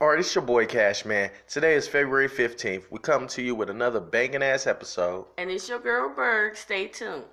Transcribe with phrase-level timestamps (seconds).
[0.00, 1.30] All right, it's your boy Cash Man.
[1.48, 2.84] Today is February 15th.
[2.90, 5.26] We come to you with another banging ass episode.
[5.38, 6.56] And it's your girl Berg.
[6.56, 7.24] Stay tuned.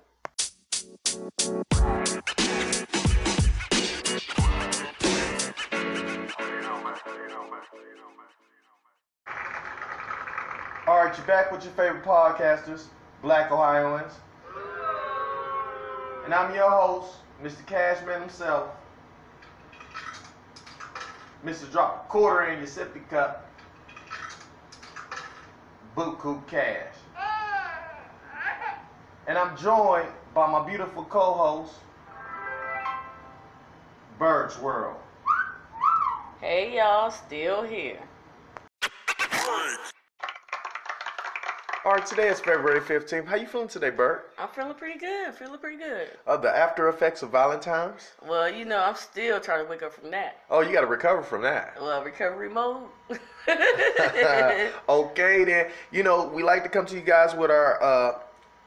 [10.88, 12.86] All right, you're back with your favorite podcasters,
[13.22, 14.12] Black Ohioans.
[16.24, 17.64] And I'm your host, Mr.
[17.64, 18.70] Cashman himself.
[21.44, 21.70] Mr.
[21.72, 23.46] Drop a quarter in your sippy cup.
[25.96, 26.94] Buku Cash.
[29.26, 31.72] And I'm joined by my beautiful co-host,
[34.18, 34.96] Bird's World.
[36.40, 38.00] Hey y'all, still here.
[41.82, 43.24] All right, today is February 15th.
[43.24, 44.24] How you feeling today, Bird?
[44.38, 45.34] I'm feeling pretty good.
[45.34, 46.10] Feeling pretty good.
[46.26, 48.10] Uh, the after effects of Valentine's?
[48.28, 50.40] Well, you know, I'm still trying to wake up from that.
[50.50, 51.76] Oh, you got to recover from that.
[51.80, 52.82] Well, recovery mode.
[54.90, 55.68] okay, then.
[55.90, 58.18] You know, we like to come to you guys with our, uh,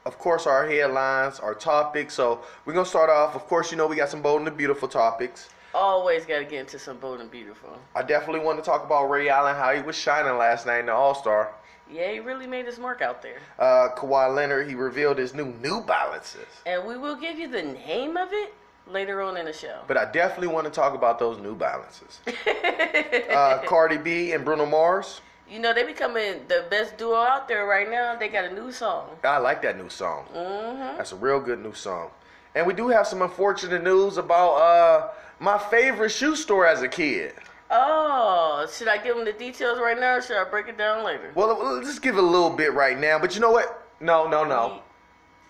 [0.08, 2.16] of course, our headlines, our topics.
[2.16, 3.36] So we're going to start off.
[3.36, 5.50] Of course, you know, we got some bold and beautiful topics.
[5.76, 7.78] Always got to get into some bold and beautiful.
[7.96, 10.88] I definitely want to talk about Ray Allen, how he was shining last night in
[10.88, 11.54] the All Star.
[11.94, 13.38] Yeah, he really made his mark out there.
[13.60, 16.48] Uh, Kawhi Leonard, he revealed his new New Balances.
[16.66, 18.54] And we will give you the name of it
[18.88, 19.82] later on in the show.
[19.88, 22.20] But I definitely want to talk about those New Balances.
[23.30, 25.22] uh, Cardi B and Bruno Mars.
[25.48, 28.16] You know, they becoming the best duo out there right now.
[28.16, 29.10] They got a new song.
[29.24, 30.26] I like that new song.
[30.34, 30.98] Mm-hmm.
[30.98, 32.10] That's a real good new song.
[32.56, 36.88] And we do have some unfortunate news about uh, my favorite shoe store as a
[36.88, 37.34] kid.
[37.76, 41.04] Oh, should I give them the details right now or should I break it down
[41.04, 41.32] later?
[41.34, 43.18] Well, let's just give it a little bit right now.
[43.18, 43.90] But you know what?
[44.00, 44.82] No, no, no.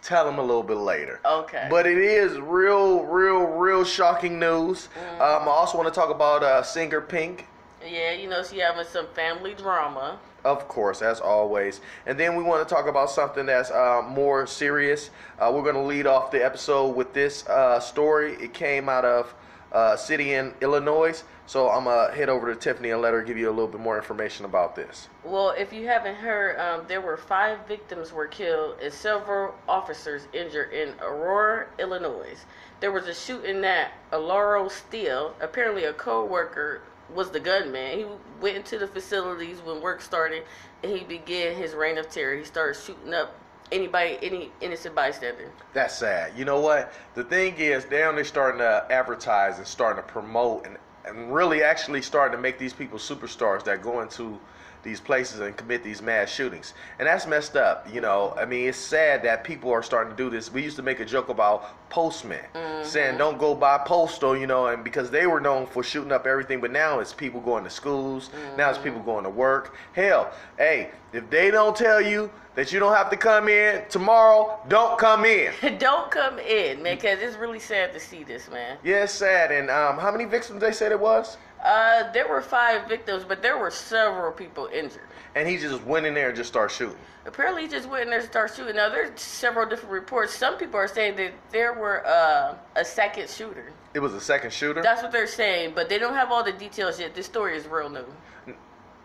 [0.02, 1.19] Tell them a little bit later.
[1.25, 1.67] Okay.
[1.69, 4.88] But it is real, real, real shocking news.
[4.88, 5.21] Mm-hmm.
[5.21, 7.47] Um, I also want to talk about uh, singer Pink.
[7.85, 10.17] Yeah, you know, she having some family drama.
[10.45, 11.81] Of course, as always.
[12.05, 15.09] And then we want to talk about something that's uh, more serious.
[15.40, 18.34] Uh, we're going to lead off the episode with this uh, story.
[18.35, 19.34] It came out of
[19.73, 21.23] uh, city in Illinois.
[21.45, 23.67] So I'm going to head over to Tiffany and let her give you a little
[23.67, 25.09] bit more information about this.
[25.23, 30.28] Well, if you haven't heard, um, there were five victims were killed and several officers
[30.31, 32.38] injured in Aurora, Illinois.
[32.79, 35.35] There was a shooting at Alaro Steel.
[35.41, 36.81] Apparently, a co-worker
[37.13, 37.97] was the gunman.
[37.97, 38.05] He
[38.41, 40.44] went into the facilities when work started,
[40.81, 42.38] and he began his reign of terror.
[42.38, 43.35] He started shooting up
[43.73, 45.51] anybody, any innocent bystander.
[45.73, 46.34] That's sad.
[46.38, 46.94] You know what?
[47.16, 52.01] The thing is, they're starting to advertise and starting to promote and, and really actually
[52.01, 54.39] starting to make these people superstars that go into
[54.83, 56.73] these places and commit these mass shootings.
[56.99, 57.88] And that's messed up.
[57.91, 60.51] You know, I mean, it's sad that people are starting to do this.
[60.51, 62.39] We used to make a joke about postmen
[62.83, 62.88] Mm-hmm.
[62.88, 66.27] saying don't go by postal, you know, and because they were known for shooting up
[66.27, 69.75] everything, but now it's people going to schools, now it's people going to work.
[69.93, 74.59] Hell, hey, if they don't tell you that you don't have to come in tomorrow,
[74.67, 75.51] don't come in.
[75.79, 78.77] Don't come in, man, because it's really sad to see this, man.
[78.83, 79.51] Yeah, it's sad.
[79.51, 81.38] And um, how many victims they said it was?
[81.64, 85.08] Uh, there were five victims, but there were several people injured.
[85.36, 86.97] And he just went in there and just started shooting.
[87.25, 88.75] Apparently, he just went in there and started shooting.
[88.75, 90.34] Now, there's several different reports.
[90.34, 93.72] Some people are saying that there were uh, a second shooter.
[93.94, 94.81] It was a second shooter.
[94.81, 97.16] That's what they're saying, but they don't have all the details yet.
[97.16, 98.06] This story is real new.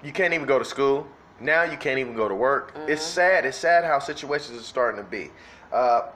[0.02, 1.06] you can't even go to school.
[1.40, 2.74] Now you can't even go to work.
[2.88, 3.44] It's sad.
[3.44, 5.30] It's sad how situations are starting to be.
[5.72, 6.08] Uh,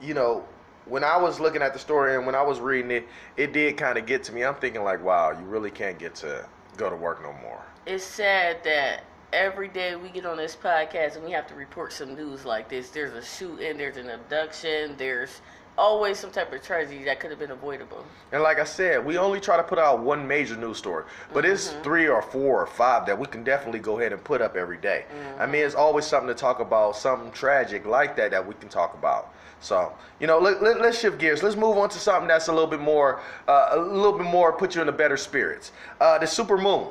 [0.00, 0.44] you know,
[0.88, 3.76] when I was looking at the story and when I was reading it, it did
[3.76, 4.44] kind of get to me.
[4.44, 7.62] I'm thinking like, wow, you really can't get to go to work no more.
[7.86, 11.92] It's sad that every day we get on this podcast and we have to report
[11.92, 12.90] some news like this.
[12.90, 15.40] There's a shooting, there's an abduction, there's
[15.76, 18.04] always some type of tragedy that could have been avoidable.
[18.32, 21.44] And like I said, we only try to put out one major news story, but
[21.44, 21.82] it's mm-hmm.
[21.82, 24.78] three or four or five that we can definitely go ahead and put up every
[24.78, 25.04] day.
[25.38, 25.66] I mean, mm-hmm.
[25.66, 29.32] it's always something to talk about, something tragic like that that we can talk about.
[29.60, 31.42] So, you know, let, let, us shift gears.
[31.42, 34.52] Let's move on to something that's a little bit more, uh, a little bit more,
[34.52, 35.72] put you in a better spirits.
[36.00, 36.88] Uh, the super moon,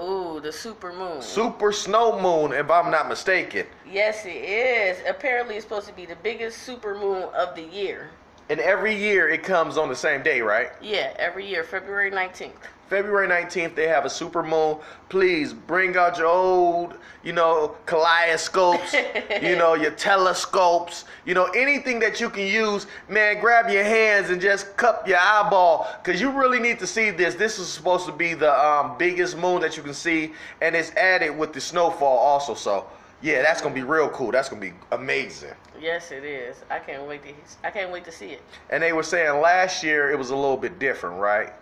[0.00, 1.20] Ooh, the super moon.
[1.20, 3.66] super snow moon, if I'm not mistaken.
[3.90, 4.98] yes, it is.
[5.08, 8.10] Apparently, it's supposed to be the biggest super moon of the year.
[8.50, 10.70] And every year it comes on the same day, right?
[10.80, 12.52] Yeah, every year, February 19th.
[12.88, 14.78] February 19th, they have a super moon.
[15.10, 18.94] Please bring out your old, you know, kaleidoscopes,
[19.42, 22.86] you know, your telescopes, you know, anything that you can use.
[23.08, 27.10] Man, grab your hands and just cup your eyeball because you really need to see
[27.10, 27.34] this.
[27.34, 30.32] This is supposed to be the um, biggest moon that you can see,
[30.62, 32.54] and it's added with the snowfall also.
[32.54, 32.86] So,
[33.20, 34.30] yeah, that's gonna be real cool.
[34.30, 35.52] That's gonna be amazing.
[35.78, 36.56] Yes, it is.
[36.70, 37.34] I can't wait to.
[37.64, 38.42] I can't wait to see it.
[38.70, 41.52] And they were saying last year it was a little bit different, right?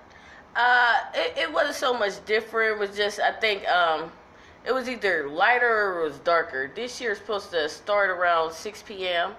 [0.56, 2.76] Uh, it, it wasn't so much different.
[2.76, 4.10] It was just I think um,
[4.64, 6.70] it was either lighter or it was darker.
[6.74, 9.32] This year is supposed to start around 6 p.m.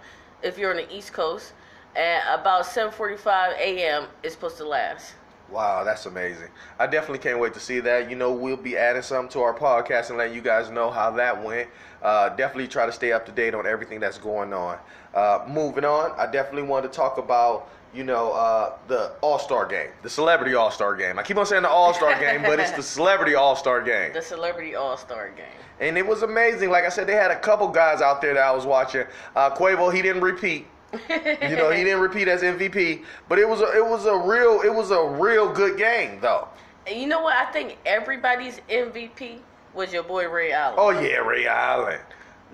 [0.44, 1.54] if you're on the East Coast,
[1.96, 4.06] and about 7:45 a.m.
[4.24, 5.16] is supposed to last.
[5.50, 6.50] Wow, that's amazing.
[6.78, 8.10] I definitely can't wait to see that.
[8.10, 11.10] You know, we'll be adding something to our podcast and letting you guys know how
[11.12, 11.70] that went.
[12.04, 14.78] Uh, definitely try to stay up to date on everything that's going on.
[15.16, 19.66] Uh, moving on, I definitely want to talk about, you know, uh, the All Star
[19.66, 21.18] game, the Celebrity All Star game.
[21.20, 24.14] I keep on saying the All Star game, but it's the Celebrity All Star game.
[24.14, 25.46] The Celebrity All Star Game.
[25.80, 26.70] And it was amazing.
[26.72, 29.06] Like I said, they had a couple guys out there that I was watching.
[29.36, 30.66] Uh, Quavo, he didn't repeat.
[30.94, 34.62] you know, he didn't repeat as MVP, but it was a, it was a real
[34.62, 36.48] it was a real good game though.
[36.88, 37.36] And you know what?
[37.36, 39.40] I think everybody's MVP
[39.74, 40.76] was your boy Ray Allen.
[40.78, 42.00] Oh yeah, Ray Allen.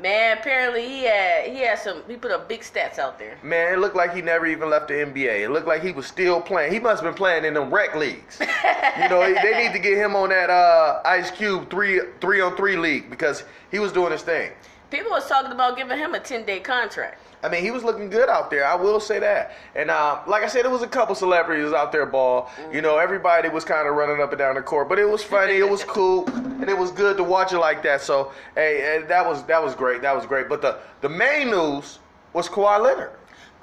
[0.01, 3.37] Man, apparently he had he had some he put up big stats out there.
[3.43, 5.41] Man, it looked like he never even left the NBA.
[5.41, 6.73] It looked like he was still playing.
[6.73, 8.39] He must have been playing in them rec leagues.
[8.39, 12.57] you know, they need to get him on that uh, Ice Cube three three on
[12.57, 14.51] three league because he was doing his thing.
[14.93, 17.19] People was talking about giving him a ten day contract.
[17.41, 18.63] I mean, he was looking good out there.
[18.63, 19.53] I will say that.
[19.73, 22.51] And uh, like I said, it was a couple celebrities out there, ball.
[22.71, 25.23] You know, everybody was kind of running up and down the court, but it was
[25.23, 25.57] funny.
[25.57, 28.01] it was cool, and it was good to watch it like that.
[28.01, 30.03] So, hey, that was that was great.
[30.03, 30.47] That was great.
[30.47, 31.97] But the the main news
[32.33, 33.13] was Kawhi Leonard.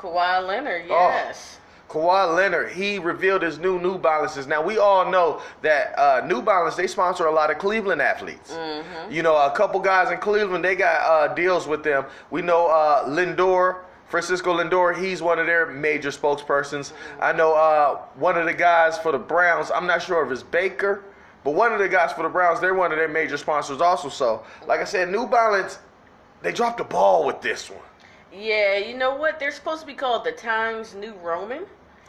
[0.00, 1.59] Kawhi Leonard, yes.
[1.90, 4.46] Kawhi Leonard, he revealed his new New Balances.
[4.46, 8.56] Now we all know that uh, New Balance they sponsor a lot of Cleveland athletes.
[9.10, 12.04] You know, a couple guys in Cleveland they got uh, deals with them.
[12.30, 16.92] We know uh, Lindor, Francisco Lindor, he's one of their major spokespersons.
[17.20, 19.72] I know uh, one of the guys for the Browns.
[19.74, 21.02] I'm not sure if it's Baker,
[21.42, 24.08] but one of the guys for the Browns, they're one of their major sponsors also.
[24.08, 25.80] So, like I said, New Balance,
[26.42, 27.80] they dropped the ball with this one.
[28.32, 29.40] Yeah, you know what?
[29.40, 31.66] They're supposed to be called the Times New Roman.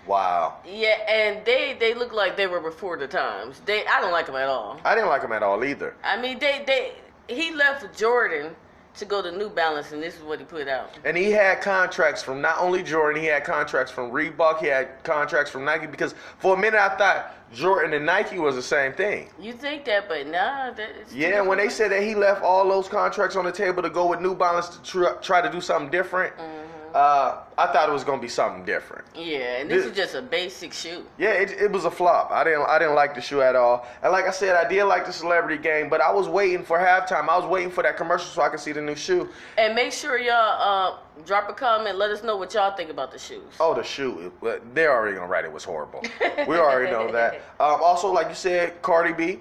[0.08, 0.58] Wow.
[0.66, 3.62] Yeah, and they they look like they were before the times.
[3.66, 4.80] They I don't like them at all.
[4.84, 5.96] I didn't like them at all either.
[6.04, 6.94] I mean, they they
[7.34, 8.56] he left Jordan
[8.96, 10.98] to go to New Balance, and this is what he put out.
[11.06, 15.04] And he had contracts from not only Jordan, he had contracts from Reebok, he had
[15.04, 15.88] contracts from Nike.
[15.88, 19.30] Because for a minute I thought Jordan and Nike was the same thing.
[19.40, 20.72] You think that, but nah.
[20.72, 23.90] That, Yeah, when they said that he left all those contracts on the table to
[23.90, 26.81] go with New Balance to tr- try to do something different, mm-hmm.
[26.94, 29.06] Uh, I thought it was gonna be something different.
[29.16, 31.06] Yeah, and this This- is just a basic shoe.
[31.18, 32.32] Yeah, it, it was a flop.
[32.32, 33.86] I didn't I didn't like the shoe at all.
[34.04, 36.78] And like I said, I did like the celebrity game, but I was waiting for
[36.80, 37.30] halftime.
[37.30, 39.30] I was waiting for that commercial so I could see the new shoe.
[39.58, 41.98] And make sure y'all uh, drop a comment.
[41.98, 43.44] Let us know what y'all think about the shoes.
[43.60, 44.32] Oh, the shoe.
[44.74, 46.04] They're already gonna write it was horrible.
[46.48, 47.42] we already know that.
[47.62, 49.40] Um, also, like you said, Cardi B,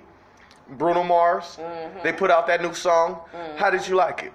[0.69, 1.59] Bruno Mars,
[2.03, 3.19] they put out that new song.
[3.57, 4.33] How did you like it?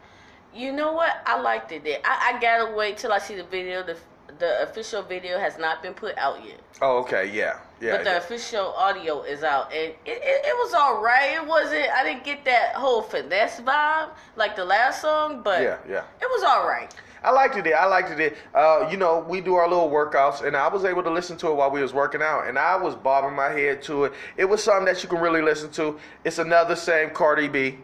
[0.56, 1.22] You know what?
[1.26, 1.84] I liked it.
[2.06, 3.84] I, I gotta wait till I see the video.
[3.84, 3.98] The
[4.40, 7.96] the official video has not been put out yet, Oh, okay, yeah, yeah.
[7.96, 11.36] but the official audio is out, and it, it, it was all right.
[11.36, 11.90] It wasn't.
[11.92, 16.04] I didn't get that whole finesse vibe like the last song, but Yeah, yeah.
[16.22, 16.94] it was all right.
[17.24, 17.66] I liked it.
[17.74, 18.36] I liked it.
[18.54, 21.48] Uh, you know, we do our little workouts, and I was able to listen to
[21.48, 24.14] it while we was working out, and I was bobbing my head to it.
[24.38, 25.98] It was something that you can really listen to.
[26.24, 27.78] It's another same Cardi B.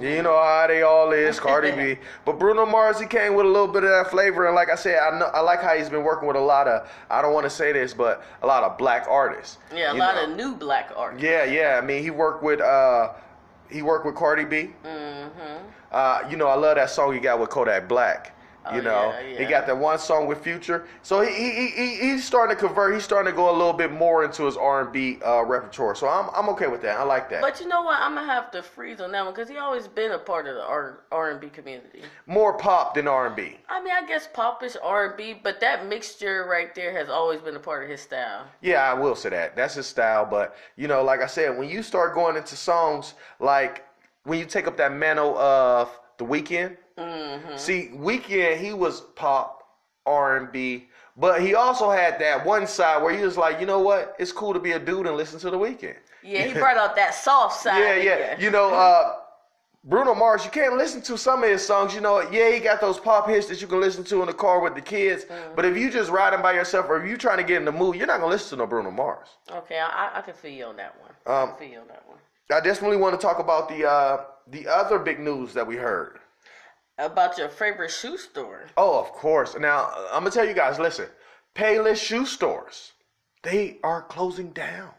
[0.00, 2.00] You know how they all is, Cardi B.
[2.24, 4.74] But Bruno Mars, he came with a little bit of that flavor, and like I
[4.74, 6.88] said, I know I like how he's been working with a lot of.
[7.10, 9.58] I don't want to say this, but a lot of black artists.
[9.74, 10.24] Yeah, a lot know?
[10.24, 11.22] of new black artists.
[11.22, 11.78] Yeah, yeah.
[11.82, 13.12] I mean, he worked with uh,
[13.70, 14.70] he worked with Cardi B.
[14.84, 15.66] Mm-hmm.
[15.92, 18.34] Uh, you know, I love that song he got with Kodak Black.
[18.74, 20.86] You Oh, know, yeah, he got that one song with Future.
[21.02, 22.92] So he, he, he he's starting to convert.
[22.92, 25.94] He's starting to go a little bit more into his R and B uh, repertoire.
[25.94, 26.98] So I'm I'm okay with that.
[26.98, 27.40] I like that.
[27.40, 27.98] But you know what?
[27.98, 30.56] I'm gonna have to freeze on that one because he always been a part of
[30.56, 32.02] the R R and B community.
[32.26, 33.56] more pop than R and B.
[33.68, 37.08] I mean, I guess pop is R and B, but that mixture right there has
[37.08, 38.44] always been a part of his style.
[38.60, 39.56] Yeah, I will say that.
[39.56, 40.26] That's his style.
[40.30, 43.86] But you know, like I said, when you start going into songs like
[44.24, 46.76] when you take up that mantle of the Weeknd.
[47.00, 47.56] Mm-hmm.
[47.56, 49.62] See, Weeknd he was pop,
[50.06, 53.66] R and B, but he also had that one side where he was like, you
[53.66, 54.14] know what?
[54.18, 55.96] It's cool to be a dude and listen to the Weeknd.
[56.22, 57.78] Yeah, he brought out that soft side.
[57.80, 58.38] Yeah, yeah.
[58.40, 59.16] You know, uh,
[59.84, 61.94] Bruno Mars, you can't listen to some of his songs.
[61.94, 64.34] You know, yeah, he got those pop hits that you can listen to in the
[64.34, 65.24] car with the kids.
[65.24, 65.54] Mm-hmm.
[65.56, 67.72] But if you just riding by yourself or if you trying to get in the
[67.72, 69.28] mood, you're not gonna listen to no Bruno Mars.
[69.50, 71.10] Okay, I, I- I can feel you on that one.
[71.26, 72.18] I Um, can feel you on that one.
[72.52, 76.19] I definitely want to talk about the uh, the other big news that we heard.
[77.00, 78.66] About your favorite shoe store.
[78.76, 79.56] Oh, of course.
[79.58, 80.78] Now I'm gonna tell you guys.
[80.78, 81.08] Listen,
[81.54, 82.92] Payless shoe stores,
[83.42, 84.90] they are closing down.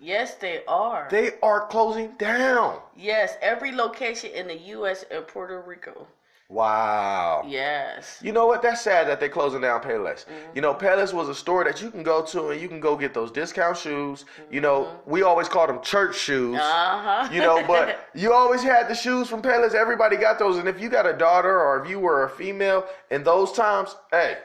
[0.00, 1.08] Yes, they are.
[1.10, 2.80] They are closing down.
[2.96, 5.04] yes, every location in the U.S.
[5.10, 6.06] and Puerto Rico.
[6.48, 7.44] Wow.
[7.46, 8.18] Yes.
[8.22, 8.60] You know what?
[8.62, 10.26] That's sad that they're closing down Payless.
[10.26, 10.54] Mm-hmm.
[10.54, 12.94] You know, Payless was a store that you can go to and you can go
[12.96, 14.24] get those discount shoes.
[14.50, 15.10] You know, Mm-hmm.
[15.10, 16.56] we always called them church shoes.
[16.58, 17.28] Uh huh.
[17.32, 19.74] You know, but you always had the shoes from Payless.
[19.74, 20.58] Everybody got those.
[20.58, 23.96] And if you got a daughter or if you were a female in those times,
[24.10, 24.36] hey,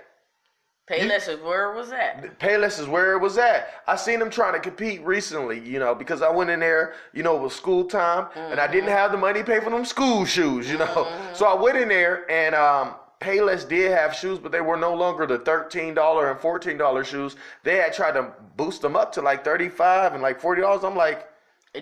[0.89, 2.39] Payless is where it was at.
[2.39, 3.67] Payless is where it was at.
[3.87, 7.23] I seen them trying to compete recently, you know, because I went in there, you
[7.23, 9.83] know, it was school time, and I didn't have the money to pay for them
[9.83, 11.11] school shoes, you know.
[11.33, 14.93] So I went in there, and um, Payless did have shoes, but they were no
[14.93, 17.35] longer the thirteen dollar and fourteen dollar shoes.
[17.63, 20.83] They had tried to boost them up to like thirty five and like forty dollars.
[20.85, 21.27] I'm like,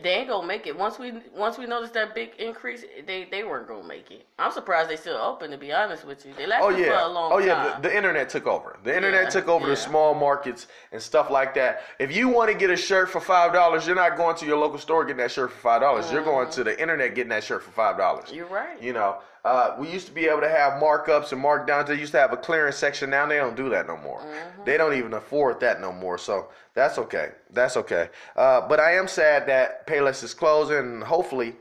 [0.04, 0.78] They ain't gonna make it.
[0.78, 4.26] Once we once we noticed that big increase, they they weren't gonna make it.
[4.40, 5.52] I'm surprised they still open.
[5.52, 7.40] To be honest with you, they lasted Oh for yeah, a long time.
[7.42, 7.76] oh yeah.
[7.80, 8.78] The, the internet took over.
[8.84, 9.72] The internet Yeah, took over yeah.
[9.72, 11.84] the small markets and stuff like that.
[12.00, 14.58] If you want to get a shirt for five dollars, you're not going to your
[14.58, 16.12] local store getting that shirt for five dollars.
[16.12, 16.56] You're going mm-hmm.
[16.56, 18.32] to the internet getting that shirt for five dollars.
[18.32, 18.82] You're right.
[18.82, 21.86] You know, uh, we used to be able to have markups and markdowns.
[21.86, 23.12] They used to have a clearance section.
[23.12, 24.26] Now they don't do that no more.
[24.66, 26.18] They don't even afford that no more.
[26.18, 27.30] So that's okay.
[27.52, 28.10] That's okay.
[28.36, 31.00] Uh, but I am sad that Payless is closing.
[31.02, 31.56] Hopefully,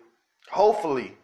[0.51, 1.19] hopefully,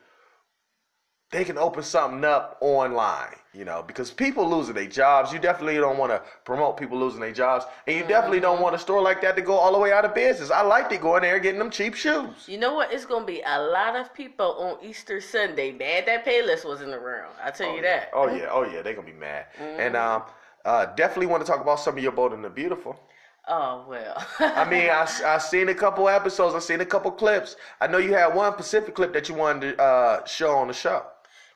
[1.30, 3.36] they can open something up online.
[3.52, 5.32] You know, because people losing their jobs.
[5.32, 8.76] You definitely don't want to promote people losing their jobs, and you definitely don't want
[8.76, 10.52] a store like that to go all the way out of business.
[10.52, 12.46] I like to go in there getting them cheap shoes.
[12.46, 12.92] You know what?
[12.92, 17.34] It's gonna be a lot of people on Easter Sunday mad that Payless wasn't around.
[17.42, 18.10] I tell you that.
[18.12, 19.46] Oh yeah, oh yeah, they're gonna be mad.
[19.58, 20.22] And um,
[20.64, 23.00] uh, definitely want to talk about some of your bold and the beautiful.
[23.48, 24.24] Oh well.
[24.38, 27.56] I mean, I I seen a couple episodes, I seen a couple clips.
[27.80, 30.74] I know you had one Pacific clip that you wanted to uh, show on the
[30.74, 31.04] show.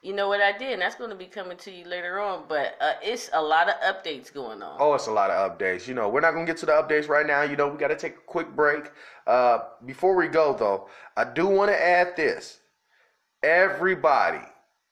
[0.04, 2.44] You know what I did, and that's gonna be coming to you later on.
[2.46, 4.76] But uh, it's a lot of updates going on.
[4.78, 5.88] Oh, it's a lot of updates.
[5.88, 7.42] You know, we're not gonna get to the updates right now.
[7.42, 8.90] You know, we got to take a quick break.
[9.26, 12.60] Uh, before we go though, I do want to add this.
[13.42, 14.44] Everybody,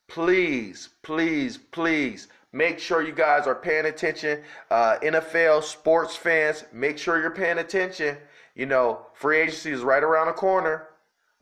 [0.09, 4.41] please, please, please make sure you guys are paying attention.
[4.71, 8.17] Uh, NFL sports fans, make sure you're paying attention.
[8.55, 10.89] You know, free agency is right around the corner.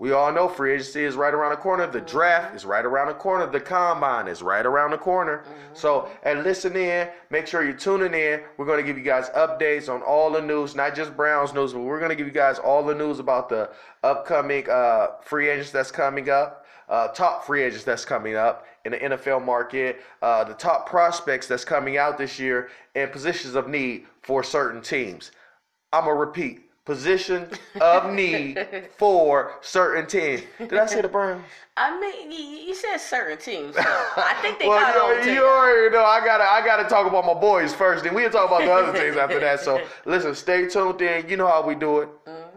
[0.00, 1.86] We all know free agency is right around the corner.
[1.86, 3.46] The draft is right around the corner.
[3.46, 5.44] The combine is right around the corner.
[5.74, 7.10] So, and listen in.
[7.28, 8.40] Make sure you're tuning in.
[8.56, 11.74] We're going to give you guys updates on all the news, not just Browns news,
[11.74, 15.50] but we're going to give you guys all the news about the upcoming uh, free
[15.50, 20.00] agents that's coming up, uh, top free agents that's coming up in the NFL market,
[20.22, 24.80] uh, the top prospects that's coming out this year, and positions of need for certain
[24.80, 25.30] teams.
[25.92, 27.48] I'm going to repeat position
[27.80, 28.58] of need
[28.96, 30.42] for certain teams.
[30.58, 31.44] Did I say the Browns?
[31.76, 33.76] I mean, you, you said certain teams.
[33.76, 35.46] So I think they well, got you, on you you.
[35.46, 38.62] already know I gotta I gotta talk about my boys first, then we'll talk about
[38.62, 39.60] the other things after that.
[39.60, 41.28] So listen, stay tuned in.
[41.28, 42.08] You know how we do it.
[42.26, 42.50] Mm-hmm.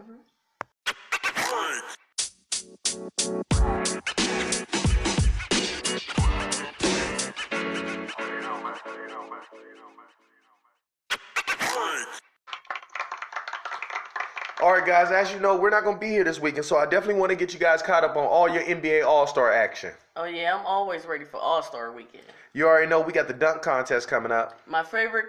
[14.64, 15.10] All right, guys.
[15.10, 17.36] As you know, we're not gonna be here this weekend, so I definitely want to
[17.36, 19.92] get you guys caught up on all your NBA All Star action.
[20.16, 22.24] Oh yeah, I'm always ready for All Star Weekend.
[22.54, 24.58] You already know we got the dunk contest coming up.
[24.66, 25.26] My favorite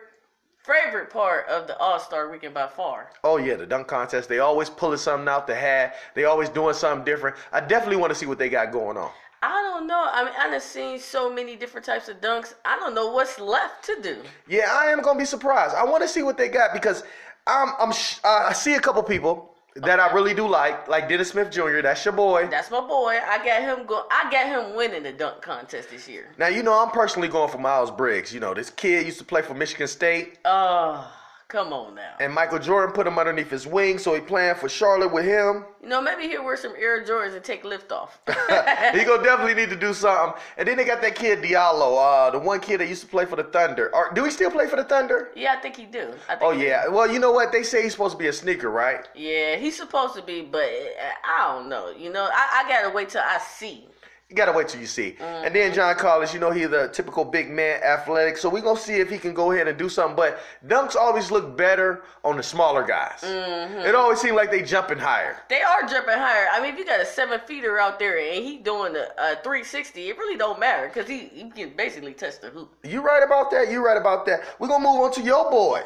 [0.63, 3.09] favorite part of the All Star Weekend by far.
[3.25, 4.29] Oh yeah, the dunk contest.
[4.29, 5.95] They always pulling something out the hat.
[6.13, 7.35] They always doing something different.
[7.51, 9.11] I definitely want to see what they got going on.
[9.43, 10.09] I don't know.
[10.13, 12.53] I mean, I done seen so many different types of dunks.
[12.63, 14.21] I don't know what's left to do.
[14.47, 15.75] Yeah, I am gonna be surprised.
[15.75, 17.03] I want to see what they got because
[17.47, 21.09] I'm I'm sh- uh, I see a couple people that I really do like, like
[21.09, 21.81] Dennis Smith Jr.
[21.81, 22.47] That's your boy.
[22.49, 23.17] That's my boy.
[23.27, 24.05] I got him go.
[24.09, 26.27] I got him winning the dunk contest this year.
[26.37, 28.33] Now you know I'm personally going for Miles Bridges.
[28.33, 31.11] You know this kid used to play for Michigan State, Oh,
[31.47, 32.13] come on now.
[32.19, 35.65] and Michael Jordan put him underneath his wing, so he playing for Charlotte with him.
[35.81, 38.19] You know, maybe he'll wear some Air Jordans and take lift off.
[38.27, 40.39] he gonna definitely need to do something.
[40.57, 41.97] And then they got that kid Diallo,
[42.27, 43.93] uh, the one kid that used to play for the Thunder.
[43.95, 45.29] Or do he still play for the Thunder?
[45.35, 46.13] yeah, I think he do.
[46.27, 46.65] I think Oh he do.
[46.65, 46.87] yeah.
[46.87, 47.51] Well, you know what?
[47.51, 49.07] They say he's supposed to be a sneaker, right?
[49.15, 51.91] Yeah, he's supposed to be, but uh, I don't know.
[51.91, 53.87] You know, I, I gotta wait till I see.
[54.35, 55.15] You gotta wait till you see.
[55.21, 55.75] And then mm-hmm.
[55.75, 58.35] John Collins, you know he's a typical big man, athletic.
[58.35, 60.17] So we gonna see if he can go ahead and do something.
[60.17, 63.21] But dunks always look better on the smaller guys.
[63.21, 63.87] Mm-hmm.
[63.87, 65.37] It always seems like they jumping higher.
[65.47, 66.47] They are jumping higher.
[66.51, 69.35] I mean, if you got a seven feeder out there and he doing a, a
[69.41, 72.75] 360, it really don't matter because he, he can basically touch the hoop.
[72.83, 73.71] You right about that.
[73.71, 74.41] You right about that.
[74.59, 75.81] We're gonna move on to your boy.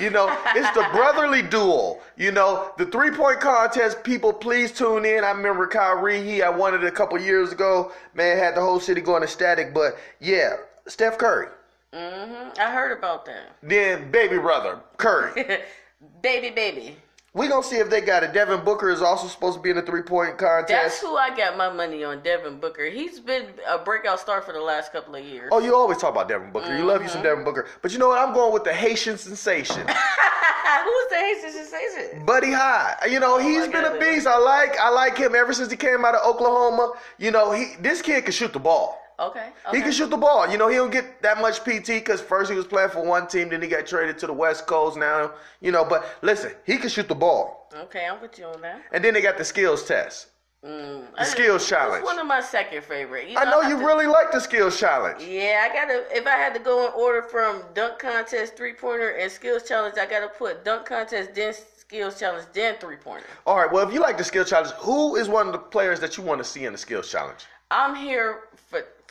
[0.00, 2.00] You know, it's the brotherly duel.
[2.16, 4.02] You know, the three point contest.
[4.02, 5.22] People, please tune in.
[5.22, 6.22] I remember Kyrie.
[6.22, 7.92] He I won it a couple years ago.
[8.14, 9.74] Man, had the whole city going ecstatic.
[9.74, 10.56] But yeah,
[10.86, 11.48] Steph Curry.
[11.92, 12.58] Mm-hmm.
[12.58, 13.56] I heard about that.
[13.62, 15.60] Then baby brother Curry.
[16.22, 16.96] baby, baby.
[17.34, 18.34] We gonna see if they got it.
[18.34, 20.68] Devin Booker is also supposed to be in the three point contest.
[20.68, 22.84] That's who I got my money on, Devin Booker.
[22.84, 25.48] He's been a breakout star for the last couple of years.
[25.50, 26.76] Oh, you always talk about Devin Booker.
[26.76, 27.28] You love you some mm-hmm.
[27.28, 27.68] Devin Booker.
[27.80, 28.18] But you know what?
[28.18, 29.80] I'm going with the Haitian sensation.
[29.86, 32.26] Who's the Haitian sensation?
[32.26, 33.10] Buddy Hield.
[33.10, 34.26] You know, oh he's been a beast.
[34.26, 36.92] I like I like him ever since he came out of Oklahoma.
[37.16, 39.01] You know, he this kid can shoot the ball.
[39.20, 39.50] Okay.
[39.66, 39.76] okay.
[39.76, 40.50] He can shoot the ball.
[40.50, 43.26] You know, he don't get that much PT because first he was playing for one
[43.26, 45.32] team, then he got traded to the West Coast now.
[45.60, 47.70] You know, but listen, he can shoot the ball.
[47.74, 48.82] Okay, I'm with you on that.
[48.92, 50.28] And then they got the skills test.
[50.64, 51.02] Mm.
[51.18, 52.02] The skills challenge.
[52.02, 53.28] It's one of my second favorite.
[53.28, 55.20] You I know I you to- really like the skills challenge.
[55.20, 56.04] Yeah, I gotta.
[56.16, 59.96] If I had to go in order from dunk contest, three pointer, and skills challenge,
[59.98, 63.26] I gotta put dunk contest, then skills challenge, then three pointer.
[63.44, 65.98] All right, well, if you like the skills challenge, who is one of the players
[65.98, 67.44] that you want to see in the skills challenge?
[67.72, 68.42] I'm here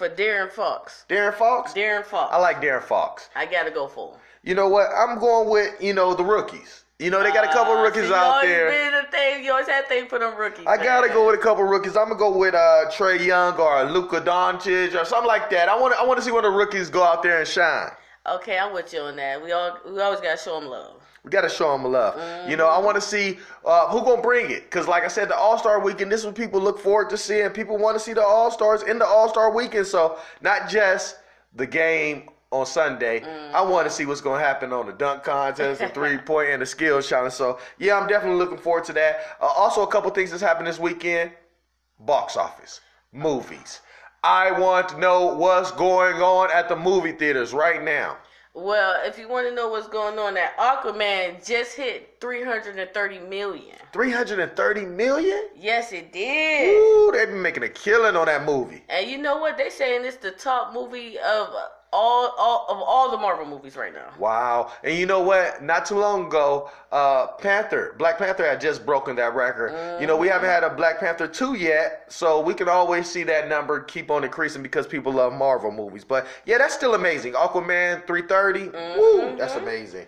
[0.02, 1.06] for Darren Fox.
[1.08, 1.74] Darren Fox?
[1.74, 2.34] Darren Fox.
[2.34, 3.30] I like Darren Fox.
[3.36, 4.20] I gotta go for him.
[4.42, 4.88] You know what?
[4.98, 6.86] I'm going with, you know, the rookies.
[6.98, 8.70] You know, they got a couple Uh, rookies see, out always there.
[8.72, 9.44] Been a thing.
[9.44, 10.66] You always had thing for them rookies.
[10.66, 11.96] I gotta go with a couple rookies.
[11.96, 15.70] I'm gonna go with uh, Trae Young or Luka Doncic or something like that.
[15.70, 17.48] I want to I want to see one of the rookies go out there and
[17.48, 17.92] shine.
[18.28, 19.44] Okay, I'm with you on that.
[19.44, 21.01] We all we always gotta show them love.
[21.24, 22.50] We gotta show them love.
[22.50, 24.72] You know, I want to see uh, who gonna bring it.
[24.72, 26.12] Cause like I said, the All Star Weekend.
[26.12, 27.50] This is what people look forward to seeing.
[27.52, 29.86] People want to see the All Stars in the All Star Weekend.
[29.86, 31.18] So not just
[31.56, 33.24] the game on Sunday.
[33.54, 36.62] I want to see what's gonna happen on the dunk contest, the three point, and
[36.62, 37.34] the skills challenge.
[37.34, 39.38] So yeah, I'm definitely looking forward to that.
[39.40, 41.32] Uh, also, a couple things that's happened this weekend.
[42.00, 42.82] Box office,
[43.14, 43.82] movies.
[44.24, 48.18] I want to know what's going on at the movie theaters right now.
[48.54, 53.78] Well, if you want to know what's going on, that Aquaman just hit 330 million.
[53.94, 55.48] 330 million?
[55.56, 56.76] Yes, it did.
[56.76, 58.84] Ooh, they've been making a killing on that movie.
[58.90, 59.58] And you know what?
[59.58, 61.50] They saying it's the top movie of
[61.94, 64.10] all, all of all the Marvel movies right now.
[64.18, 64.72] Wow.
[64.84, 65.62] And you know what?
[65.62, 70.00] Not too long ago, uh, Panther, Black Panther had just broken that record.
[70.00, 73.24] You know, we haven't had a Black Panther 2 yet, so we can always see
[73.24, 76.04] that number keep on increasing because people love Marvel movies.
[76.04, 77.34] But yeah, that's still amazing.
[77.34, 80.08] Aquaman 330, woo, that's amazing.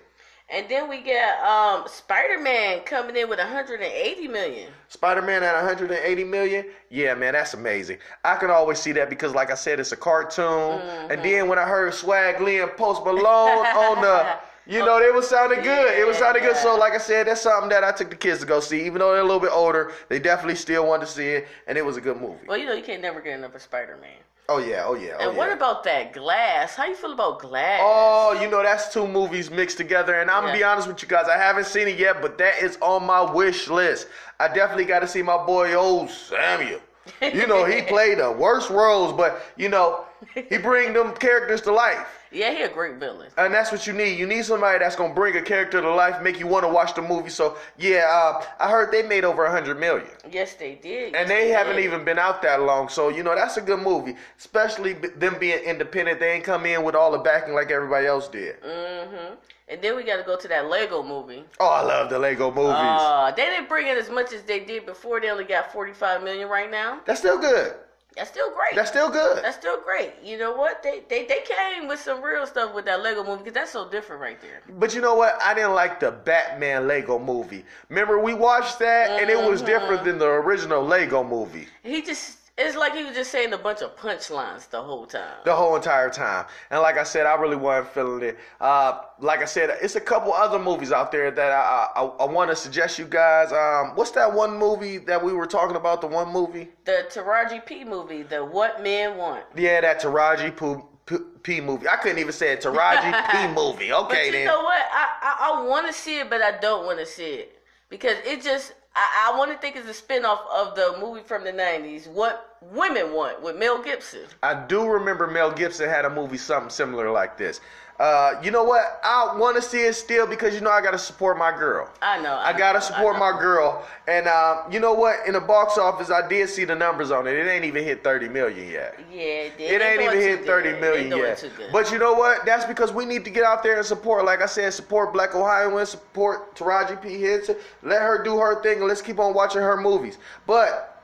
[0.54, 4.72] And then we get um, Spider Man coming in with 180 million.
[4.88, 6.66] Spider-Man at 180 million?
[6.92, 7.98] Yeah, man, that's amazing.
[8.24, 10.80] I can always see that because, like I said, it's a cartoon.
[11.10, 13.18] And then when I heard Swae Lee and Post Malone
[13.66, 14.38] on the,
[14.68, 15.98] you know, they was sounding good.
[15.98, 16.56] It was sounding good.
[16.58, 18.86] So, like I said, that's something that I took the kids to go see.
[18.86, 21.80] Even though they're a little bit older, they definitely still wanted to see it, and
[21.80, 22.46] it was a good movie.
[22.48, 24.12] Well, you know you can't never get enough of Spider Man.
[24.50, 25.56] Oh yeah, oh yeah, oh and what yeah.
[25.56, 26.76] about that Glass?
[26.76, 27.80] How you feel about Glass?
[27.82, 31.08] Oh, you know that's two movies mixed together, and I'm gonna be honest with you
[31.08, 31.28] guys.
[31.30, 34.08] I haven't seen it yet, but that is on my wish list.
[34.42, 36.82] I definitely got to see my boy old Samuel.
[37.22, 40.04] You know he played the worst roles, but you know
[40.34, 43.30] he bring them characters to life, Yeah, he a great villain.
[43.38, 44.18] and that's what you need.
[44.18, 46.96] You need somebody that's gonna bring a character to life, make you want to watch
[46.96, 47.30] the movie.
[47.30, 50.08] So yeah, uh, I heard they made over a hundred million.
[50.32, 51.16] Yes, they did.
[51.16, 51.86] And they Yes, haven't did.
[51.86, 54.16] even been out that long, so you know that's a good movie.
[54.38, 58.08] Especially b- them being independent, they ain't come in with all the backing like everybody
[58.08, 58.62] else did.
[58.62, 59.36] Mm-hmm.
[59.70, 61.44] And then we got to go to that Lego movie.
[61.60, 62.74] Oh, I love the Lego movies.
[62.76, 65.22] Uh, they didn't bring in as much as they did before.
[65.22, 67.00] They only got 45 million right now.
[67.06, 67.74] That's still good.
[68.16, 68.76] That's still great.
[68.76, 69.44] That's still good.
[69.44, 70.14] That's still great.
[70.24, 70.84] You know what?
[70.84, 73.90] They they, they came with some real stuff with that Lego movie because that's so
[73.90, 74.62] different right there.
[74.78, 75.42] But you know what?
[75.42, 77.66] I didn't like the Batman Lego movie.
[77.90, 80.10] Remember we watched that and it was different mm-hmm.
[80.10, 81.68] than the original Lego movie.
[81.82, 85.38] He just it's like he was just saying a bunch of punchlines the whole time.
[85.44, 86.46] The whole entire time.
[86.70, 88.38] And like I said, I really wasn't feeling it.
[88.62, 92.26] Uh, like I said, it's a couple other movies out there that I I, I
[92.26, 93.52] want to suggest you guys.
[93.52, 96.02] Um, what's that one movie that we were talking about?
[96.02, 96.70] The one movie?
[96.86, 99.46] The Taraji P movie, the What Men Want.
[99.56, 101.88] Yeah, that Taraji P, P, P movie.
[101.88, 102.62] I couldn't even say it.
[102.62, 103.92] Taraji P movie.
[103.92, 104.46] Okay, But you then.
[104.46, 104.78] know what?
[104.92, 108.18] I I, I want to see it, but I don't want to see it because
[108.26, 111.52] it just I, I want to think it's a spinoff of the movie from the
[111.52, 114.26] '90s, What Women Want, with Mel Gibson.
[114.44, 117.60] I do remember Mel Gibson had a movie something similar like this.
[118.00, 119.00] Uh, you know what?
[119.04, 121.88] I want to see it still because you know I got to support my girl.
[122.02, 122.36] I know.
[122.36, 125.28] I gotta know, support I my girl, and um, you know what?
[125.28, 127.36] In the box office, I did see the numbers on it.
[127.36, 129.00] It ain't even hit thirty million yet.
[129.12, 130.48] Yeah, they, It ain't even hit good.
[130.48, 131.40] thirty They million yet.
[131.56, 131.72] good.
[131.72, 132.46] But you know what?
[132.48, 134.26] That's because we need to get out there and support.
[134.26, 137.58] Like I said, support Black Ohioans, support Taraji P Henson.
[137.84, 140.18] Let her do her thing, and let's keep on watching her movies.
[140.48, 141.04] But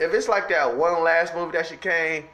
[0.00, 2.24] if it's like that one last movie that she came,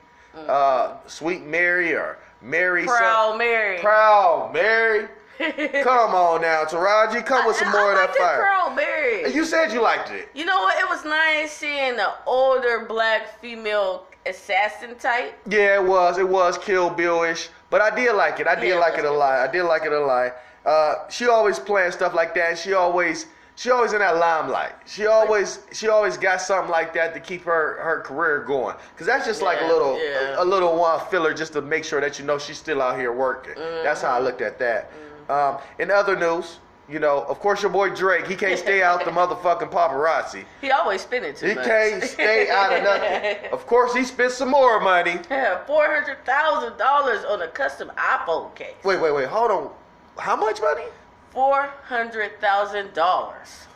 [0.47, 2.97] uh, Sweet Mary or Mary, some-.
[2.97, 3.79] Proud Mary.
[3.81, 5.09] Proud Mary.
[5.39, 8.39] Come on now, Taraji, come with some I- more I of that it, fire.
[8.41, 9.33] Proud Mary.
[9.33, 10.29] You said you liked it.
[10.35, 10.77] You know what?
[10.81, 15.39] It was nice seeing an older black female assassin type.
[15.49, 16.19] Yeah, it was.
[16.19, 18.49] It was Kill Bill-ish, but I did like it.
[18.49, 19.39] I did Yeah, like it was a lot.
[19.39, 20.33] I did like it a lot.
[20.67, 22.59] Uh, she always playing stuff like that.
[22.59, 23.27] She always
[23.59, 24.71] she always in that limelight.
[24.87, 28.77] She always she always got something like that to keep her her career going.
[28.97, 30.37] Cause that's just like a little yeah.
[30.39, 32.97] a, a little one filler just to make sure that you know she's still out
[32.97, 33.55] here working.
[33.57, 34.93] That's how I looked at that.
[35.29, 39.05] Um, in other news, you know, of course your boy Drake, he can't stay out
[39.05, 40.45] the motherfucking paparazzi.
[40.61, 41.67] He always spending too He much.
[41.67, 43.51] can't stay out of nothing.
[43.53, 45.19] Of course, he spent some more money.
[45.29, 48.77] Yeah, Four hundred thousand dollars on a custom iPhone case.
[48.85, 49.27] Wait, wait, wait.
[49.27, 49.71] Hold on.
[50.17, 50.85] How much money?
[51.31, 53.67] Four hundred thousand dollars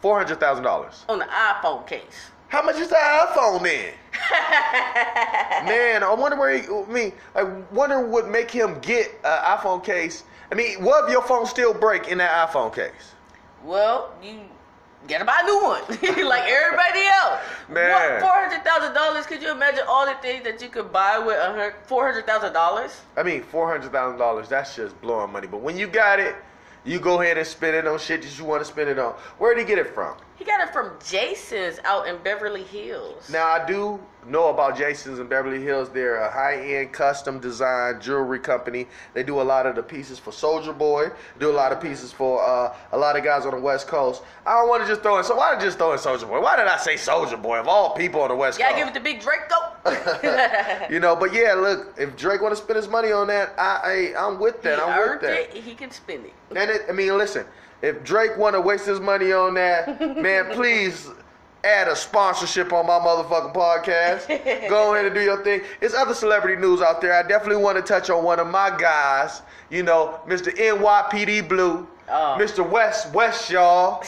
[0.00, 1.04] Four hundred thousand dollars.
[1.08, 2.30] on the iPhone case.
[2.48, 3.94] How much is the iPhone then?
[5.66, 6.66] Man, I wonder where he.
[6.68, 10.24] I mean, I wonder what make him get an iPhone case.
[10.50, 13.14] I mean, what if your phone still break in that iPhone case?
[13.62, 14.40] Well, you
[15.06, 15.82] gotta buy a new one,
[16.28, 17.40] like everybody else.
[17.68, 18.20] Man.
[18.20, 19.26] four hundred thousand dollars?
[19.26, 21.38] Could you imagine all the things that you could buy with
[21.86, 23.00] four hundred thousand dollars?
[23.16, 24.48] I mean, four hundred thousand dollars.
[24.48, 25.46] That's just blowing money.
[25.46, 26.34] But when you got it,
[26.84, 29.12] you go ahead and spend it on shit that you want to spend it on.
[29.38, 30.16] Where did he get it from?
[30.40, 33.28] He got it from Jason's out in Beverly Hills.
[33.28, 35.90] Now I do know about Jason's in Beverly Hills.
[35.90, 38.86] They're a high-end custom design jewelry company.
[39.12, 41.10] They do a lot of the pieces for Soulja Boy.
[41.38, 44.22] Do a lot of pieces for uh, a lot of guys on the West Coast.
[44.46, 45.24] I don't want to just throw in.
[45.24, 46.40] So why did I just throw in Soulja Boy?
[46.40, 48.70] Why did I say Soulja Boy of all people on the West Coast?
[48.70, 50.86] Gotta give it to Big Draco.
[50.90, 54.14] you know, but yeah, look, if Drake want to spend his money on that, I,
[54.16, 54.80] I I'm with he that.
[54.80, 55.54] I'm with that.
[55.54, 55.62] it.
[55.62, 56.32] He can spend it.
[56.56, 57.44] And it, I mean, listen,
[57.82, 61.08] if Drake want to waste his money on that, man, please
[61.62, 64.68] add a sponsorship on my motherfucking podcast.
[64.68, 65.60] Go ahead and do your thing.
[65.80, 67.12] There's other celebrity news out there.
[67.12, 69.42] I definitely want to touch on one of my guys.
[69.70, 70.54] You know, Mr.
[70.56, 72.36] NYPD Blue, Oh.
[72.40, 72.68] Mr.
[72.68, 74.02] West West Y'all,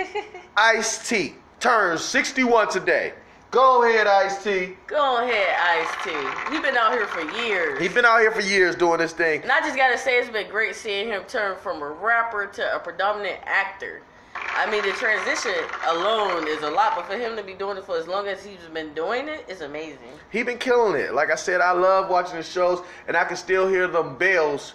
[0.56, 3.12] Ice T turns 61 today.
[3.52, 4.70] Go ahead, Ice T.
[4.86, 6.54] Go ahead, Ice T.
[6.54, 7.78] He been out here for years.
[7.78, 9.42] He been out here for years doing this thing.
[9.42, 12.74] And I just gotta say, it's been great seeing him turn from a rapper to
[12.74, 14.00] a predominant actor.
[14.34, 15.52] I mean, the transition
[15.86, 18.42] alone is a lot, but for him to be doing it for as long as
[18.42, 19.98] he's been doing it, it is amazing.
[20.30, 21.12] He been killing it.
[21.12, 24.72] Like I said, I love watching the shows, and I can still hear them bells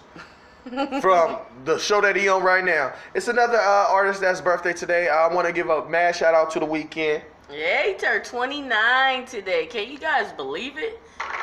[1.00, 2.92] from the show that he on right now.
[3.12, 5.08] It's another uh, artist that's birthday today.
[5.08, 7.22] I want to give a mad shout out to the Weeknd.
[7.50, 9.64] Yeah, he turned 29 today.
[9.66, 11.00] Can you guys believe it?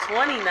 [0.08, 0.46] 29.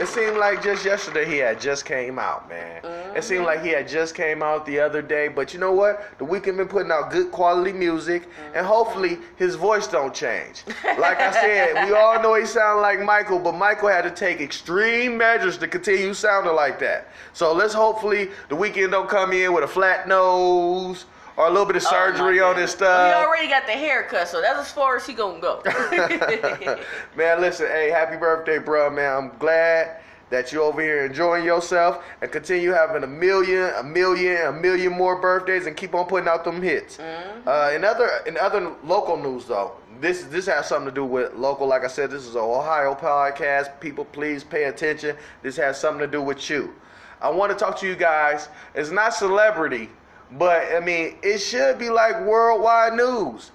[0.00, 2.80] It seemed like just yesterday he had just came out, man.
[3.16, 5.28] It seemed like he had just came out the other day.
[5.28, 6.18] But you know what?
[6.18, 10.64] The Weeknd been putting out good quality music, and hopefully his voice don't change.
[10.98, 14.40] Like I said, we all know he sound like Michael, but Michael had to take
[14.40, 17.08] extreme measures to continue sounding like that.
[17.34, 21.04] So let's hopefully the Weeknd don't come in with a flat nose
[21.36, 22.72] or a little bit of Oh, surgery on goodness.
[22.72, 25.62] his Well, he already got the haircut, so that's as far as he gonna go.
[27.16, 29.16] man, listen, hey, happy birthday, bro, man.
[29.16, 29.98] I'm glad
[30.30, 34.90] that you're over here enjoying yourself and continue having a million, a million, a million
[34.92, 36.98] more birthdays and keep on putting out them hits.
[36.98, 41.34] Uh, in other in other local news though, this this has something to do with
[41.34, 41.66] local.
[41.66, 43.78] Like I said, this is an Ohio podcast.
[43.80, 45.16] People, please pay attention.
[45.42, 46.74] This has something to do with you.
[47.20, 48.48] I want to talk to you guys.
[48.74, 49.90] It's not celebrity,
[50.38, 53.50] but I mean, it should be like worldwide news.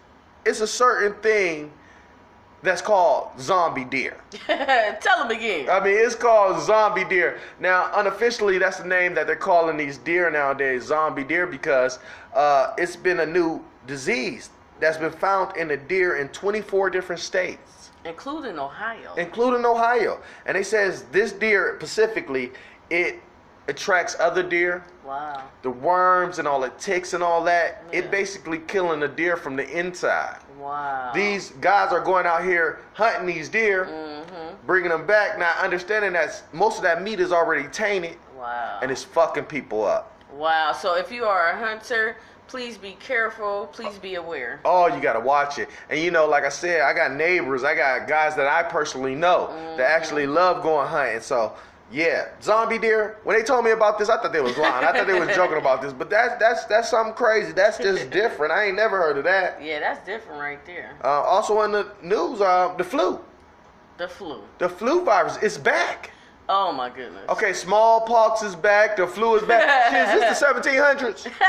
[0.46, 1.72] It's a certain thing
[2.64, 4.18] that's called zombie deer.
[4.48, 5.70] Tell him again.
[5.70, 7.40] I mean, it's called zombie deer.
[7.60, 12.00] Now, unofficially, that's the name that they're calling these deer nowadays, zombie deer, because
[12.34, 17.22] uh, it's been a new disease that's been found in a deer in 24 different
[17.22, 19.14] states, Including Ohio.
[19.16, 20.20] including Ohio.
[20.46, 22.52] And they says this deer specifically,
[22.90, 23.20] it
[23.68, 24.84] attracts other deer.
[25.06, 25.42] wow.
[25.62, 28.00] The worms and all the ticks and all that, Yeah.
[28.00, 30.38] it basically killing the deer from the inside.
[30.60, 31.12] Wow.
[31.14, 34.56] These guys are going out here hunting these deer, Mm-hmm.
[34.66, 38.80] bringing them back, not understanding that most of that meat is already tainted Wow.
[38.82, 40.14] and it's fucking people up.
[40.34, 40.72] Wow.
[40.74, 43.68] So if you are a hunter, please be careful.
[43.74, 44.60] Please be aware.
[44.66, 45.70] Oh, you gotta watch it.
[45.90, 49.16] And you know, like I said, I got neighbors, I got guys that I personally
[49.16, 51.22] know that actually love going hunting.
[51.22, 51.54] So
[51.92, 53.18] yeah, zombie deer.
[53.24, 54.86] When they told me about this, I thought they was lying.
[54.86, 57.54] I thought they was joking about this, but that's that's that's something crazy.
[57.54, 58.52] That's just different.
[58.52, 59.62] I ain't never heard of that.
[59.64, 60.98] Yeah, that's different right there.
[61.04, 63.20] Uh, also in the news, uh, the flu.
[63.98, 64.42] The flu.
[64.60, 66.12] The flu virus is back.
[66.50, 67.28] Oh my goodness.
[67.30, 68.96] Okay, smallpox is back.
[68.96, 69.92] The flu is back.
[69.92, 71.32] Shit, is this the 1700s?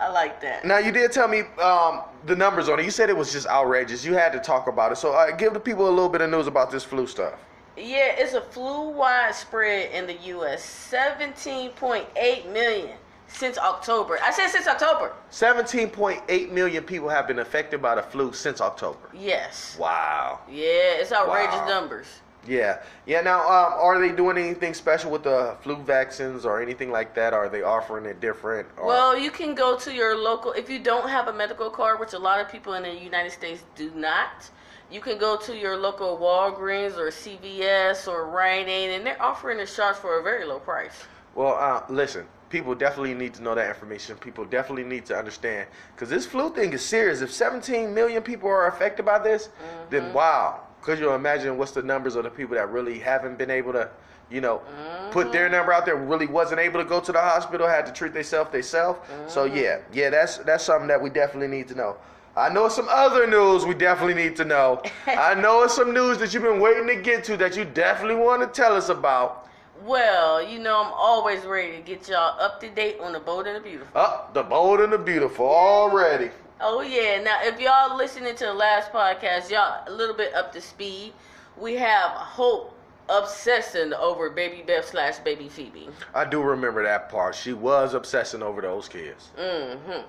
[0.00, 0.64] I like that.
[0.64, 2.84] Now you did tell me um, the numbers on it.
[2.84, 4.04] You said it was just outrageous.
[4.04, 4.96] You had to talk about it.
[4.96, 7.34] So uh, give the people a little bit of news about this flu stuff.
[7.76, 10.88] Yeah, it's a flu widespread in the U.S.
[10.92, 14.18] 17.8 million since October.
[14.22, 15.12] I said since October.
[15.32, 19.10] 17.8 million people have been affected by the flu since October.
[19.12, 19.76] Yes.
[19.78, 20.38] Wow.
[20.48, 21.68] Yeah, it's outrageous Wow.
[21.68, 22.06] numbers.
[22.46, 23.22] Yeah, yeah.
[23.22, 27.32] Now, um, are they doing anything special with the flu vaccines or anything like that?
[27.32, 28.68] Are they offering it different?
[28.76, 28.86] Or...
[28.86, 32.12] Well, you can go to your local if you don't have a medical card, which
[32.12, 34.50] a lot of people in the United States do not.
[34.90, 39.58] You can go to your local Walgreens or CVS or Rite Aid, and they're offering
[39.58, 41.04] the shots for a very low price.
[41.34, 44.16] Well, uh, listen, people definitely need to know that information.
[44.16, 47.20] People definitely need to understand because this flu thing is serious.
[47.20, 49.90] If 17 million people are affected by this, mm-hmm.
[49.90, 50.60] then wow.
[50.80, 53.88] Could you imagine what's the numbers of the people that really haven't been able to,
[54.30, 55.10] you know, mm-hmm.
[55.10, 57.92] put their number out there, really wasn't able to go to the hospital, had to
[57.92, 59.00] treat themselves themselves.
[59.00, 59.28] Mm-hmm.
[59.28, 61.96] So yeah, yeah, that's that's something that we definitely need to know.
[62.36, 64.82] I know some other news we definitely need to know.
[65.06, 68.16] I know it's some news that you've been waiting to get to that you definitely
[68.16, 69.48] want to tell us about.
[69.84, 73.46] Well, you know, I'm always ready to get y'all up to date on the bold
[73.46, 73.96] and the beautiful.
[73.96, 76.30] Up the bold and the beautiful already.
[76.60, 77.22] Oh yeah.
[77.22, 81.12] Now, if y'all listening to the last podcast, y'all a little bit up to speed.
[81.56, 82.76] We have Hope
[83.08, 85.88] obsessing over Baby Beth slash Baby Phoebe.
[86.14, 87.36] I do remember that part.
[87.36, 89.30] She was obsessing over those kids.
[89.38, 90.00] Mm-hmm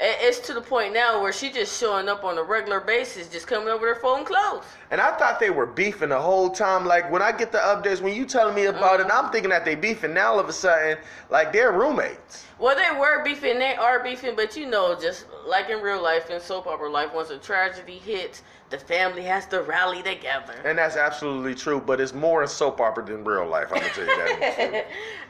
[0.00, 3.46] it's to the point now where she just showing up on a regular basis, just
[3.46, 4.64] coming over there folding clothes.
[4.94, 6.86] And I thought they were beefing the whole time.
[6.86, 9.10] Like when I get the updates, when you telling me about mm-hmm.
[9.10, 10.14] it, I'm thinking that they beefing.
[10.14, 10.98] Now all of a sudden,
[11.30, 12.46] like they're roommates.
[12.60, 16.30] Well, they were beefing, they are beefing, but you know, just like in real life,
[16.30, 20.54] in soap opera life, once a tragedy hits, the family has to rally together.
[20.64, 23.72] And that's absolutely true, but it's more in soap opera than real life.
[23.72, 24.86] I'm gonna tell you that.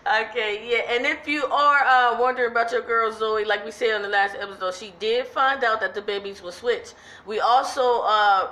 [0.29, 0.95] okay, yeah.
[0.95, 4.09] And if you are uh, wondering about your girl Zoe, like we said on the
[4.09, 6.95] last episode, she did find out that the babies were switched.
[7.25, 8.51] We also uh,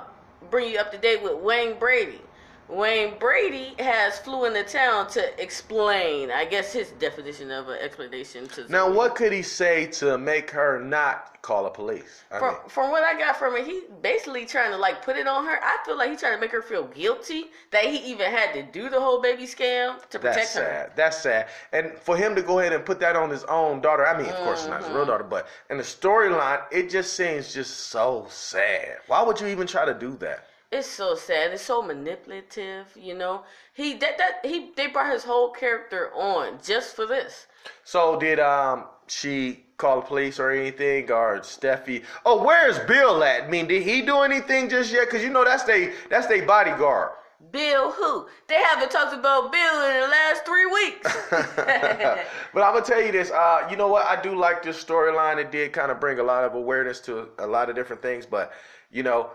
[0.49, 2.21] bring you up to date with Wayne Brady.
[2.69, 8.47] Wayne Brady has flew into town to explain, I guess, his definition of an explanation
[8.49, 8.71] to.
[8.71, 12.23] Now, what could he say to make her not call the police?
[12.31, 12.61] I from, mean.
[12.69, 15.59] from what I got from it, he basically trying to like put it on her.
[15.61, 18.63] I feel like he's trying to make her feel guilty that he even had to
[18.63, 20.61] do the whole baby scam to protect That's her.
[20.61, 20.91] sad.
[20.95, 21.47] That's sad.
[21.73, 24.27] And for him to go ahead and put that on his own daughter, I mean,
[24.27, 24.45] of mm-hmm.
[24.45, 25.11] course, it's not his real mm-hmm.
[25.11, 28.99] daughter, but in the storyline, it just seems just so sad.
[29.07, 30.47] Why would you even try to do that?
[30.73, 31.53] It's so sad.
[31.53, 33.43] It's so manipulative, you know.
[33.73, 37.45] He that that he they brought his whole character on just for this.
[37.83, 42.03] So did um she call the police or anything or Steffy?
[42.25, 43.43] Oh, where's Bill at?
[43.43, 45.07] I mean, did he do anything just yet?
[45.11, 47.11] Cause you know that's they that's they bodyguard.
[47.51, 48.27] Bill who?
[48.47, 51.17] They haven't talked about Bill in the last three weeks.
[51.29, 53.29] but I'm gonna tell you this.
[53.29, 54.07] Uh, you know what?
[54.07, 55.37] I do like this storyline.
[55.37, 58.25] It did kind of bring a lot of awareness to a lot of different things.
[58.25, 58.53] But
[58.91, 59.29] you know,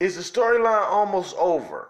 [0.00, 1.88] is the storyline almost over?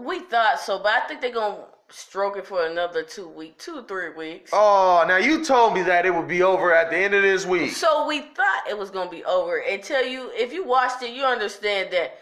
[0.00, 3.84] We thought so, but I think they're gonna stroke it for another two week, two
[3.84, 4.50] three weeks.
[4.54, 7.44] Oh, now you told me that it would be over at the end of this
[7.44, 7.72] week.
[7.72, 9.58] So we thought it was gonna be over.
[9.58, 12.18] Until you, if you watched it, you understand that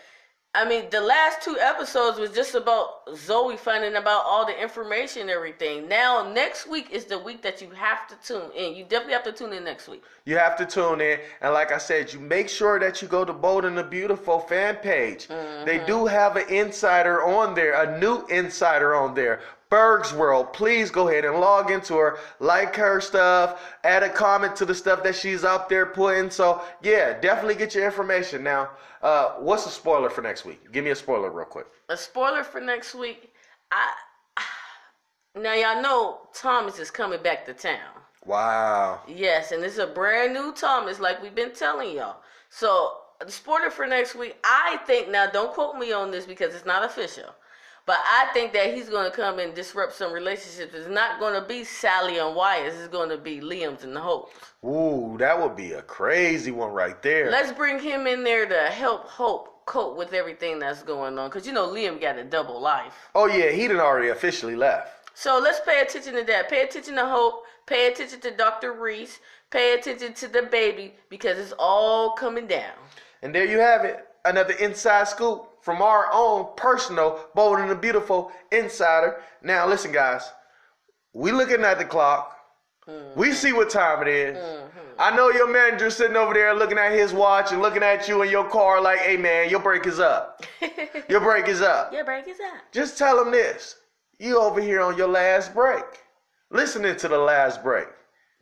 [0.52, 5.22] I mean, the last two episodes was just about Zoe finding about all the information
[5.22, 5.86] and everything.
[5.86, 8.74] Now, next week is the week that you have to tune in.
[8.74, 10.02] You definitely have to tune in next week.
[10.24, 11.20] You have to tune in.
[11.40, 14.40] And like I said, you make sure that you go to Bold and the Beautiful
[14.40, 15.28] fan page.
[15.28, 15.66] Mm-hmm.
[15.66, 19.42] They do have an insider on there, a new insider on there.
[19.70, 20.52] Berg's World.
[20.52, 24.74] Please go ahead and log into her, like her stuff, add a comment to the
[24.74, 26.28] stuff that she's out there putting.
[26.28, 28.42] So, yeah, definitely get your information.
[28.42, 30.72] Now, uh, what's the spoiler for next week?
[30.72, 31.66] Give me a spoiler real quick.
[31.88, 33.32] A spoiler for next week.
[33.70, 33.92] I
[35.36, 37.78] now y'all know Thomas is coming back to town.
[38.26, 39.00] Wow.
[39.06, 42.16] Yes, and it's a brand new Thomas, like we've been telling y'all.
[42.48, 46.54] So the spoiler for next week, I think now don't quote me on this because
[46.54, 47.34] it's not official.
[47.86, 50.74] But I think that he's going to come and disrupt some relationships.
[50.74, 52.74] It's not going to be Sally and Wyatt.
[52.74, 54.30] It's going to be Liam's and the Hope.
[54.64, 57.30] Ooh, that would be a crazy one right there.
[57.30, 61.30] Let's bring him in there to help Hope cope with everything that's going on.
[61.30, 62.94] Because, you know, Liam got a double life.
[63.14, 65.10] Oh, yeah, he done already officially left.
[65.14, 66.48] So let's pay attention to that.
[66.48, 67.44] Pay attention to Hope.
[67.66, 68.72] Pay attention to Dr.
[68.72, 69.20] Reese.
[69.50, 72.72] Pay attention to the baby because it's all coming down.
[73.22, 74.06] And there you have it.
[74.24, 79.20] Another inside scoop from our own personal Bold and the Beautiful insider.
[79.42, 80.30] Now, listen, guys,
[81.12, 82.36] we looking at the clock.
[82.88, 83.18] Mm-hmm.
[83.18, 84.36] We see what time it is.
[84.36, 84.78] Mm-hmm.
[84.98, 88.22] I know your manager sitting over there looking at his watch and looking at you
[88.22, 90.44] in your car like, hey man, your break is up.
[91.08, 91.92] your break is up.
[91.92, 92.60] Your break is up.
[92.72, 93.76] Just tell him this.
[94.18, 95.84] You over here on your last break.
[96.50, 97.88] Listening to the last break.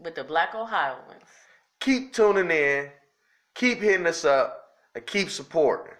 [0.00, 1.22] With the Black Ohioans.
[1.80, 2.88] Keep tuning in.
[3.54, 4.57] Keep hitting us up
[4.98, 5.94] and keep supporting.